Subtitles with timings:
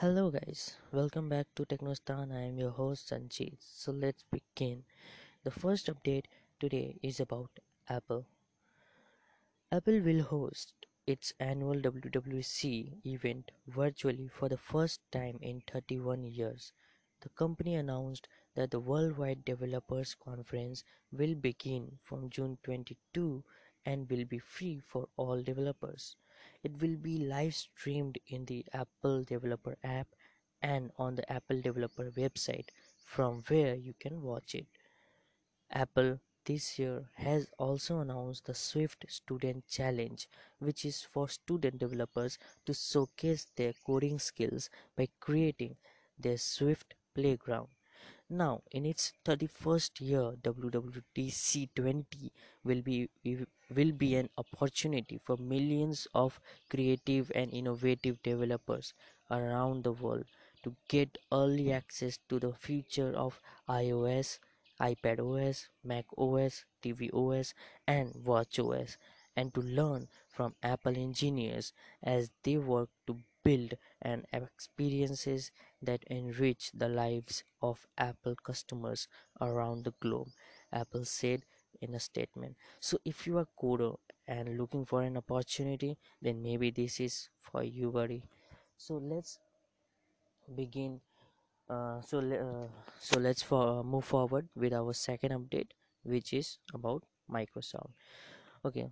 [0.00, 2.32] Hello guys, welcome back to Technostan.
[2.32, 3.54] I am your host Sanjeev.
[3.58, 4.84] So let's begin.
[5.42, 6.26] The first update
[6.60, 7.50] today is about
[7.88, 8.24] Apple.
[9.72, 10.74] Apple will host
[11.04, 16.72] its annual WWDC event virtually for the first time in 31 years.
[17.22, 23.42] The company announced that the Worldwide Developers Conference will begin from June 22
[23.88, 26.16] and will be free for all developers.
[26.62, 30.08] It will be live streamed in the Apple Developer app
[30.60, 32.68] and on the Apple Developer website
[33.06, 34.66] from where you can watch it.
[35.70, 42.38] Apple this year has also announced the Swift Student Challenge, which is for student developers
[42.66, 45.76] to showcase their coding skills by creating
[46.18, 47.68] their Swift playground.
[48.30, 52.32] Now, in its 31st year, WWDC 20
[52.64, 53.10] will be
[53.74, 58.94] will be an opportunity for millions of creative and innovative developers
[59.30, 60.24] around the world
[60.62, 64.38] to get early access to the future of iOS,
[64.80, 67.52] iPadOS, macOS, tvOS,
[67.86, 68.96] and watchOS,
[69.36, 75.50] and to learn from Apple engineers as they work to build and experiences
[75.90, 79.08] that enrich the lives of Apple customers
[79.40, 80.28] around the globe.
[80.72, 81.44] Apple said
[81.80, 82.56] in a statement.
[82.80, 83.96] So if you are coder
[84.26, 88.22] and looking for an opportunity, then maybe this is for you, buddy.
[88.76, 89.38] So let's
[90.54, 91.00] begin.
[91.68, 92.68] Uh, so uh,
[92.98, 97.92] so let's for, uh, move forward with our second update, which is about Microsoft.
[98.64, 98.88] Okay.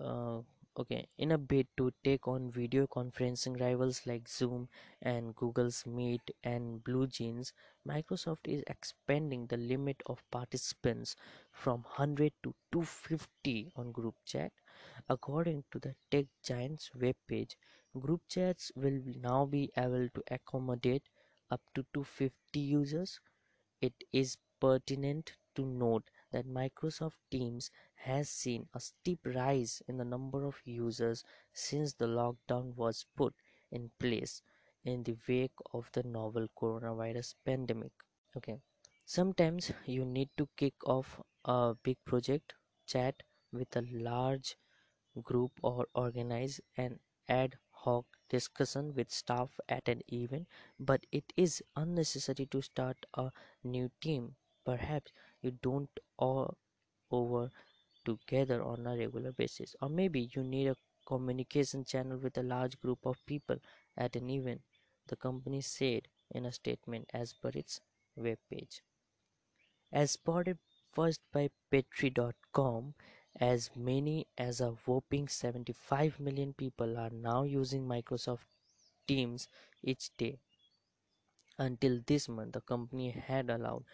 [0.00, 0.40] Uh,
[0.78, 4.68] okay in a bid to take on video conferencing rivals like zoom
[5.02, 7.52] and google's meet and BlueJeans
[7.86, 11.14] microsoft is expanding the limit of participants
[11.50, 14.52] from 100 to 250 on group chat.
[15.08, 17.54] According to the tech giant's webpage
[17.98, 21.08] group chats will now be able to accommodate
[21.50, 23.20] up to 250 users.
[23.80, 30.04] It is pertinent to note that Microsoft Teams has seen a steep rise in the
[30.04, 33.34] number of users since the lockdown was put
[33.70, 34.42] in place
[34.84, 37.92] in the wake of the novel coronavirus pandemic.
[38.36, 38.58] Okay,
[39.04, 42.54] sometimes you need to kick off a big project,
[42.86, 43.22] chat
[43.52, 44.56] with a large
[45.22, 46.98] group, or organize an
[47.28, 50.46] ad hoc discussion with staff at an event,
[50.78, 53.30] but it is unnecessary to start a
[53.64, 54.36] new team.
[54.64, 56.56] Perhaps you don't all
[57.10, 57.50] over
[58.04, 60.76] together on a regular basis, or maybe you need a
[61.06, 63.56] communication channel with a large group of people
[63.96, 64.60] at an event,
[65.08, 67.80] the company said in a statement as per its
[68.18, 68.80] webpage.
[69.92, 70.58] As spotted
[70.92, 72.94] first by Petri.com,
[73.40, 78.44] as many as a whopping 75 million people are now using Microsoft
[79.06, 79.48] Teams
[79.82, 80.38] each day.
[81.58, 83.84] Until this month, the company had allowed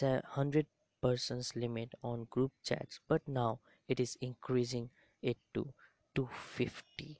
[0.00, 0.66] 100
[1.02, 4.90] persons limit on group chats, but now it is increasing
[5.22, 5.72] it to
[6.14, 7.18] 250.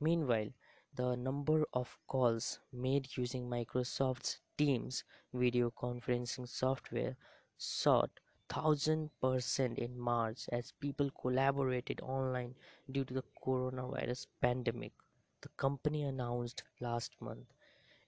[0.00, 0.50] Meanwhile,
[0.94, 7.16] the number of calls made using Microsoft's Teams video conferencing software
[7.56, 8.10] soared
[8.48, 12.54] thousand percent in March as people collaborated online
[12.90, 14.92] due to the coronavirus pandemic.
[15.42, 17.46] The company announced last month.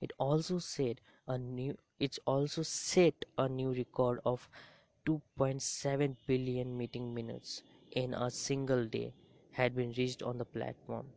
[0.00, 4.48] It also said a new it's also set a new record of
[5.06, 7.62] 2.7 billion meeting minutes
[7.92, 9.14] in a single day
[9.50, 11.14] had been reached on the platform.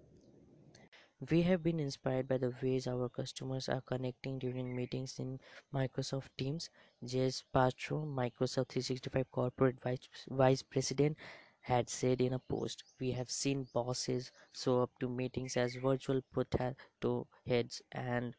[1.27, 5.39] We have been inspired by the ways our customers are connecting during meetings in
[5.73, 6.69] Microsoft Teams.
[7.03, 11.17] Jared Spataro, Microsoft 365 Corporate Vice, Vice President,
[11.61, 16.21] had said in a post, We have seen bosses show up to meetings as virtual
[16.31, 18.35] potato heads and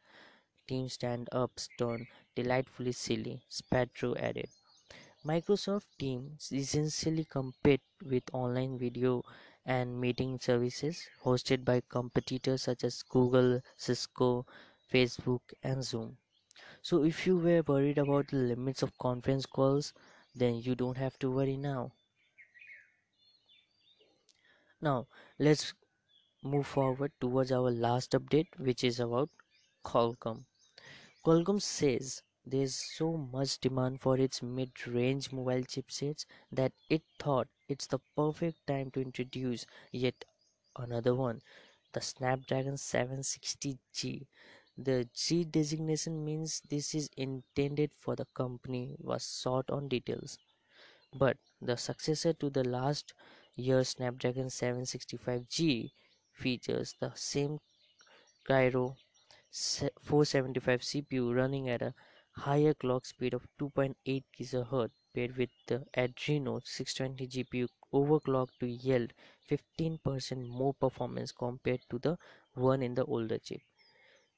[0.69, 4.51] team stand ups turn delightfully silly, Spataro added.
[5.27, 9.23] Microsoft Teams essentially compete with online video
[9.65, 14.45] and meeting services hosted by competitors such as Google, Cisco,
[14.93, 16.19] Facebook, and Zoom.
[16.83, 19.95] So if you were worried about the limits of conference calls,
[20.35, 21.93] then you don't have to worry now.
[24.83, 25.07] Now,
[25.39, 25.73] let's
[26.43, 29.31] move forward towards our last update, which is about
[29.83, 30.45] Qualcomm.
[31.25, 37.87] Qualcomm says there's so much demand for its mid-range mobile chipsets that it thought it's
[37.87, 40.25] the perfect time to introduce yet
[40.77, 41.41] another one,
[41.93, 44.27] the Snapdragon 760G.
[44.77, 50.37] The G designation means this is intended for the company was sought on details.
[51.15, 53.15] But the successor to the last
[53.57, 55.93] year's Snapdragon 765G
[56.33, 57.61] features the same
[58.49, 58.97] Kryo
[59.53, 61.95] 475 CPU running at a
[62.37, 69.13] higher clock speed of 2.8 GHz paired with the Adreno 620 GPU overclocked to yield
[69.49, 72.19] 15% more performance compared to the
[72.55, 73.63] one in the older chip.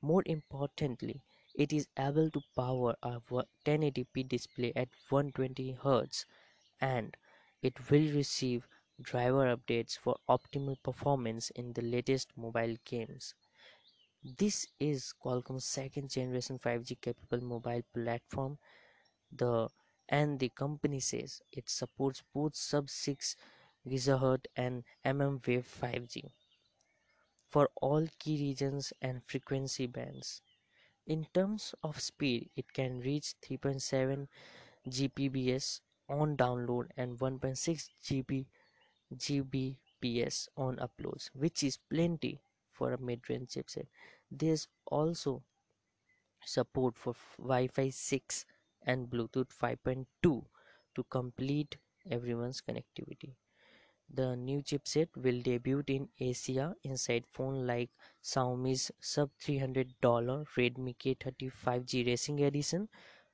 [0.00, 1.22] More importantly,
[1.54, 3.20] it is able to power a
[3.66, 6.24] 1080p display at 120 Hz
[6.80, 7.16] and
[7.62, 8.68] it will receive
[9.02, 13.34] driver updates for optimal performance in the latest mobile games.
[14.26, 18.58] This is Qualcomm's second generation 5G capable mobile platform.
[19.30, 19.68] The
[20.08, 23.36] and the company says it supports both sub 6
[23.86, 26.24] GHz and mmWave 5G
[27.48, 30.42] for all key regions and frequency bands.
[31.06, 34.26] In terms of speed, it can reach 3.7
[34.88, 38.46] Gbps on download and 1.6 GB
[39.14, 42.40] Gbps on uploads, which is plenty
[42.72, 43.86] for a mid-range chipset.
[44.30, 45.42] There's also
[46.46, 48.46] support for Wi-Fi 6
[48.82, 50.46] and Bluetooth 5.2
[50.94, 51.76] to complete
[52.10, 53.34] everyone's connectivity.
[54.10, 57.90] The new chipset will debut in Asia inside phone like
[58.24, 62.88] Xiaomi's sub $300 Redmi K30 5G Racing Edition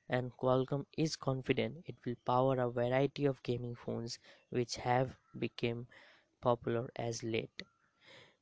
[0.09, 4.19] and Qualcomm is confident it will power a variety of gaming phones
[4.49, 5.87] which have become
[6.41, 7.63] popular as late.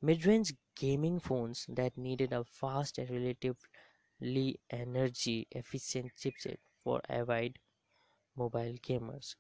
[0.02, 7.60] Mid-range gaming phones that needed a fast and relatively energy efficient chipset for avid
[8.36, 9.36] mobile gamers.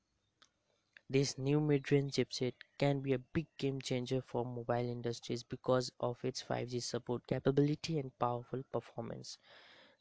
[1.09, 6.17] This new mid-range chipset can be a big game changer for mobile industries because of
[6.23, 9.37] its 5G support capability and powerful performance.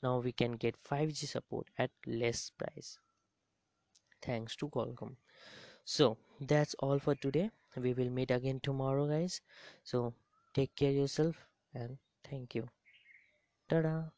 [0.02, 2.98] Now we can get 5G support at less price.
[4.22, 5.16] Thanks to Qualcomm.
[5.84, 7.50] So that's all for today.
[7.76, 9.40] We will meet again tomorrow guys.
[9.84, 10.14] So
[10.54, 12.68] take care yourself and thank you.
[13.68, 14.10] Ta-da!